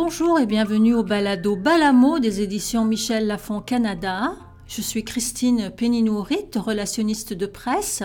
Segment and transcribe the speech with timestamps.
[0.00, 4.32] Bonjour et bienvenue au balado Balamo des éditions Michel Lafon Canada.
[4.68, 8.04] Je suis Christine Péninourit, relationniste de presse,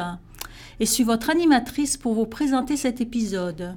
[0.79, 3.75] et suis votre animatrice pour vous présenter cet épisode.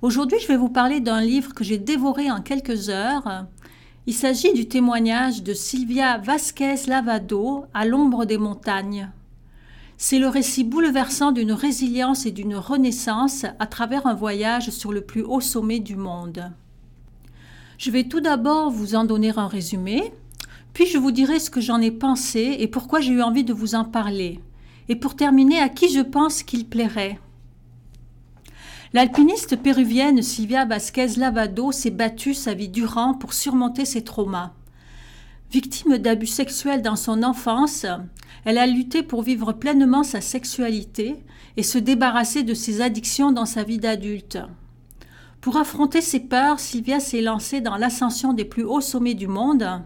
[0.00, 3.44] Aujourd'hui, je vais vous parler d'un livre que j'ai dévoré en quelques heures.
[4.06, 9.10] Il s'agit du témoignage de Sylvia Vasquez Lavado à l'ombre des montagnes.
[9.98, 15.02] C'est le récit bouleversant d'une résilience et d'une renaissance à travers un voyage sur le
[15.02, 16.50] plus haut sommet du monde.
[17.80, 20.12] Je vais tout d'abord vous en donner un résumé,
[20.74, 23.54] puis je vous dirai ce que j'en ai pensé et pourquoi j'ai eu envie de
[23.54, 24.38] vous en parler,
[24.90, 27.18] et pour terminer à qui je pense qu'il plairait?
[28.92, 34.52] L'alpiniste péruvienne Silvia Vasquez Lavado s'est battue sa vie durant pour surmonter ses traumas.
[35.50, 37.86] Victime d'abus sexuels dans son enfance,
[38.44, 41.16] elle a lutté pour vivre pleinement sa sexualité
[41.56, 44.36] et se débarrasser de ses addictions dans sa vie d'adulte.
[45.40, 49.82] Pour affronter ses peurs, Sylvia s'est lancée dans l'ascension des plus hauts sommets du monde.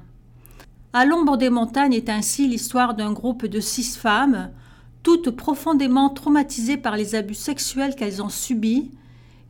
[0.92, 4.50] À l'ombre des montagnes est ainsi l'histoire d'un groupe de six femmes
[5.04, 8.90] toutes profondément traumatisées par les abus sexuels qu'elles ont subis,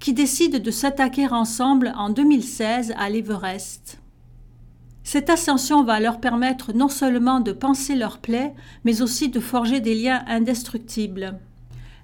[0.00, 3.98] qui décident de s'attaquer ensemble en 2016 à l'Everest.
[5.04, 8.52] Cette ascension va leur permettre non seulement de penser leurs plaies,
[8.84, 11.38] mais aussi de forger des liens indestructibles.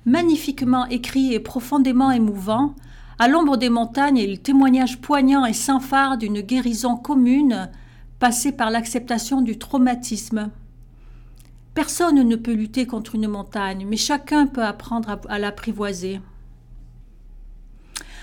[0.06, 2.74] Magnifiquement écrit et profondément émouvant,
[3.20, 7.68] à l'ombre des montagnes est le témoignage poignant et sans phare d'une guérison commune
[8.18, 10.50] passée par l'acceptation du traumatisme.
[11.74, 16.22] Personne ne peut lutter contre une montagne, mais chacun peut apprendre à, l'apprivoiser.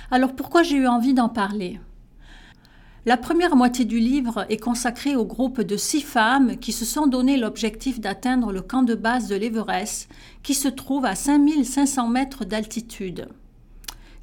[0.10, 1.80] Alors pourquoi j'ai eu envie d'en parler?
[3.06, 7.06] La première moitié du livre est consacrée au groupe de six femmes qui se sont
[7.06, 10.10] donné l'objectif d'atteindre le camp de base de l'Everest,
[10.42, 13.28] qui se trouve à 5500 mètres d'altitude.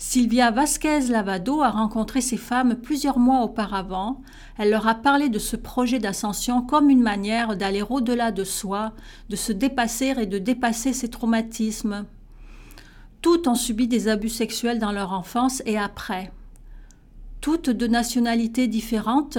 [0.06, 4.20] Sylvia Vasquez Lavado a rencontré ces femmes plusieurs mois auparavant.
[4.58, 8.92] Elle leur a parlé de ce projet d'ascension comme une manière d'aller au-delà de soi,
[9.30, 12.04] de se dépasser et de dépasser ses traumatismes.
[13.22, 16.30] Toutes ont subi des abus sexuels dans leur enfance et après.
[17.40, 19.38] Toutes de nationalités différentes,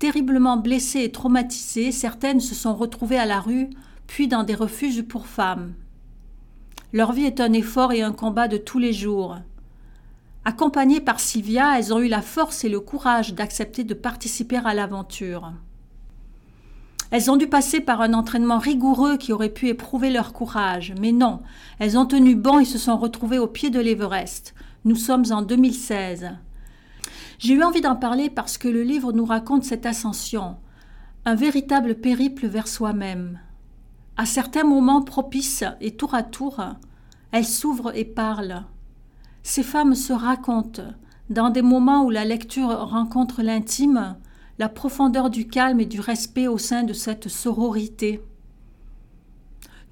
[0.00, 3.70] terriblement blessées et traumatisées, certaines se sont retrouvées à la rue,
[4.08, 5.72] puis dans des refuges pour femmes.
[6.92, 9.36] Leur vie est un effort et un combat de tous les jours.
[10.50, 14.74] Accompagnées par Sylvia, elles ont eu la force et le courage d'accepter de participer à
[14.74, 15.52] l'aventure.
[17.12, 21.12] Elles ont dû passer par un entraînement rigoureux qui aurait pu éprouver leur courage, mais
[21.12, 21.38] non,
[21.78, 24.56] elles ont tenu bon et se sont retrouvées au pied de l'Everest.
[24.84, 26.32] Nous sommes en 2016.
[27.38, 30.56] J'ai eu envie d'en parler parce que le livre nous raconte cette ascension,
[31.26, 33.38] un véritable périple vers soi-même.
[34.16, 36.60] À certains moments propices et tour à tour,
[37.30, 38.64] elles s'ouvrent et parlent.
[39.42, 40.82] Ces femmes se racontent,
[41.30, 44.16] dans des moments où la lecture rencontre l'intime,
[44.58, 48.20] la profondeur du calme et du respect au sein de cette sororité.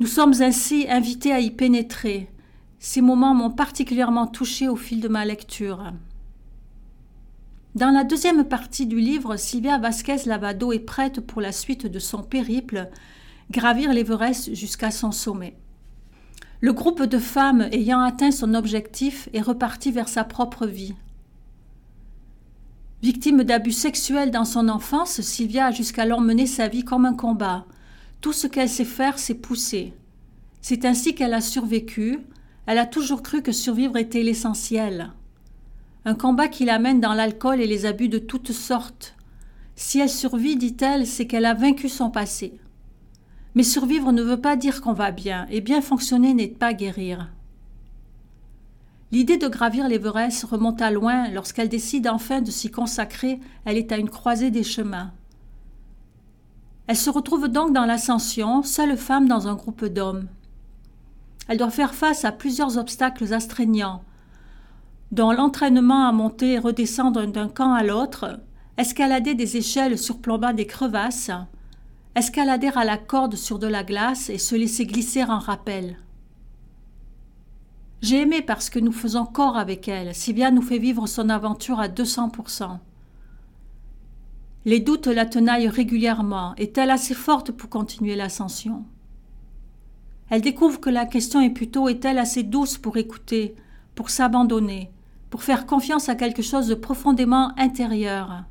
[0.00, 2.30] Nous sommes ainsi invités à y pénétrer.
[2.78, 5.92] Ces moments m'ont particulièrement touché au fil de ma lecture.
[7.74, 11.98] Dans la deuxième partie du livre, Sylvia Vasquez Lavado est prête pour la suite de
[11.98, 12.88] son périple,
[13.50, 15.56] gravir l'Everest jusqu'à son sommet.
[16.60, 20.94] Le groupe de femmes ayant atteint son objectif est reparti vers sa propre vie.
[23.00, 27.64] Victime d'abus sexuels dans son enfance, Sylvia a jusqu'alors mené sa vie comme un combat.
[28.20, 29.94] Tout ce qu'elle sait faire, c'est pousser.
[30.60, 32.18] C'est ainsi qu'elle a survécu.
[32.66, 35.12] Elle a toujours cru que survivre était l'essentiel.
[36.04, 39.14] Un combat qui l'amène dans l'alcool et les abus de toutes sortes.
[39.76, 42.58] Si elle survit, dit-elle, c'est qu'elle a vaincu son passé.
[43.58, 47.28] Mais survivre ne veut pas dire qu'on va bien, et bien fonctionner n'est pas guérir.
[49.10, 53.90] L'idée de gravir l'Everest remonte à loin lorsqu'elle décide enfin de s'y consacrer, elle est
[53.90, 55.10] à une croisée des chemins.
[56.86, 60.28] Elle se retrouve donc dans l'ascension, seule femme dans un groupe d'hommes.
[61.48, 64.04] Elle doit faire face à plusieurs obstacles astreignants,
[65.10, 68.38] dont l'entraînement à monter et redescendre d'un camp à l'autre,
[68.76, 71.32] escalader des échelles surplombant des crevasses,
[72.18, 75.96] escalader à la corde sur de la glace et se laisser glisser en rappel.
[78.00, 81.30] J'ai aimé parce que nous faisons corps avec elle, si bien nous fait vivre son
[81.30, 82.78] aventure à 200%.
[84.64, 86.54] Les doutes la tenaillent régulièrement.
[86.56, 88.84] Est-elle assez forte pour continuer l'ascension
[90.30, 93.56] Elle découvre que la question est plutôt est-elle assez douce pour écouter,
[93.94, 94.90] pour s'abandonner,
[95.30, 98.44] pour faire confiance à quelque chose de profondément intérieur?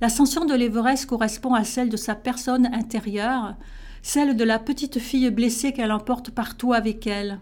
[0.00, 3.56] L'ascension de l'Everest correspond à celle de sa personne intérieure,
[4.02, 7.38] celle de la petite fille blessée qu'elle emporte partout avec elle.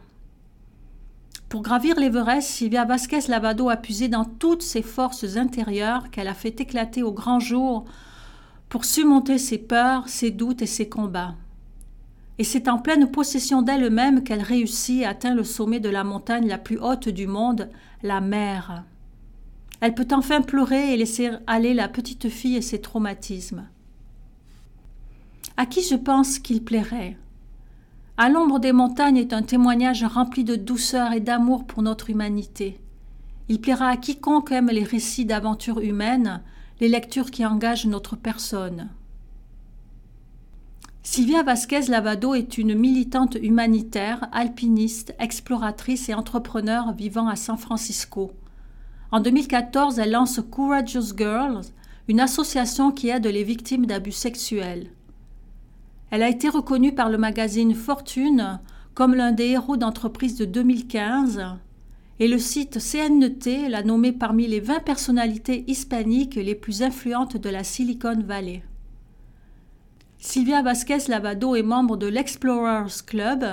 [1.49, 6.35] Pour gravir l'Everest, Sylvia Vasquez Lavado a puisé dans toutes ses forces intérieures qu'elle a
[6.35, 7.85] fait éclater au grand jour
[8.69, 11.37] pour surmonter ses peurs, ses doutes et ses combats.
[12.39, 16.47] Et c'est en pleine possession d'elle-même qu'elle réussit et atteint le sommet de la montagne
[16.47, 17.71] la plus haute du monde,
[18.03, 18.85] la mer.
[19.81, 23.69] Elle peut enfin pleurer et laisser aller la petite fille et ses traumatismes.
[25.57, 27.17] À qui je pense qu'il plairait?
[28.17, 32.81] À l'ombre des montagnes est un témoignage rempli de douceur et d'amour pour notre humanité.
[33.49, 36.43] Il plaira à quiconque aime les récits d'aventures humaines,
[36.81, 38.89] les lectures qui engagent notre personne.
[41.05, 48.33] Sylvia Vasquez Lavado est une militante humanitaire, alpiniste, exploratrice et entrepreneur vivant à San Francisco.
[49.11, 51.63] En 2014, elle lance Courageous Girls,
[52.09, 54.91] une association qui aide les victimes d'abus sexuels.
[56.11, 58.61] Elle a été reconnue par le magazine Fortune
[58.95, 61.43] comme l'un des héros d'entreprise de 2015
[62.21, 67.49] et le site CNT l'a nommée parmi les 20 personnalités hispaniques les plus influentes de
[67.49, 68.63] la Silicon Valley.
[70.19, 73.45] Sylvia Vasquez Lavado est membre de l'Explorers Club,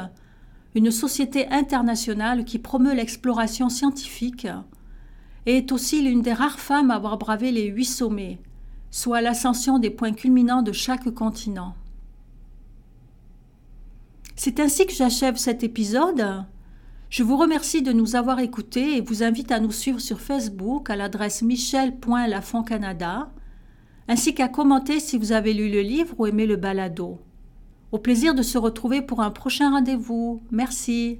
[0.73, 4.47] une société internationale qui promeut l'exploration scientifique
[5.45, 8.39] et est aussi l'une des rares femmes à avoir bravé les huit sommets,
[8.91, 11.75] soit l'ascension des points culminants de chaque continent.
[14.35, 16.45] C'est ainsi que j'achève cet épisode.
[17.09, 20.89] Je vous remercie de nous avoir écoutés et vous invite à nous suivre sur Facebook
[20.89, 23.31] à l'adresse michel.lafondcanada,
[24.07, 27.19] ainsi qu'à commenter si vous avez lu le livre ou aimé le balado.
[27.91, 30.41] Au plaisir de se retrouver pour un prochain rendez-vous.
[30.51, 31.19] Merci.